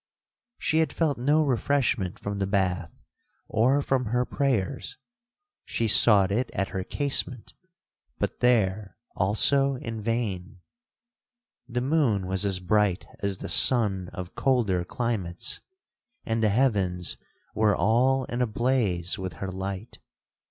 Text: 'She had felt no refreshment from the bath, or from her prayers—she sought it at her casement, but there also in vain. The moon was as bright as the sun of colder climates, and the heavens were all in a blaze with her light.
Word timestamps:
'She 0.57 0.79
had 0.79 0.91
felt 0.91 1.19
no 1.19 1.45
refreshment 1.45 2.17
from 2.17 2.39
the 2.39 2.47
bath, 2.47 2.91
or 3.47 3.83
from 3.83 4.05
her 4.05 4.25
prayers—she 4.25 5.87
sought 5.87 6.31
it 6.31 6.49
at 6.55 6.69
her 6.69 6.83
casement, 6.83 7.53
but 8.17 8.39
there 8.39 8.97
also 9.15 9.75
in 9.75 10.01
vain. 10.01 10.57
The 11.69 11.81
moon 11.81 12.25
was 12.25 12.47
as 12.47 12.59
bright 12.59 13.05
as 13.19 13.37
the 13.37 13.47
sun 13.47 14.09
of 14.11 14.33
colder 14.33 14.83
climates, 14.83 15.59
and 16.25 16.41
the 16.41 16.49
heavens 16.49 17.17
were 17.53 17.75
all 17.75 18.25
in 18.25 18.41
a 18.41 18.47
blaze 18.47 19.19
with 19.19 19.33
her 19.33 19.51
light. 19.51 19.99